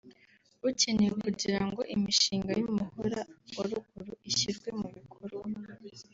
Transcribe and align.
bukenewe 0.61 1.13
kugira 1.25 1.61
ngo 1.67 1.81
imishinga 1.95 2.51
y’umuhora 2.59 3.19
wa 3.57 3.65
ruguru 3.71 4.11
ishyirwe 4.29 4.69
mu 4.79 4.87
bikorwa 4.95 5.47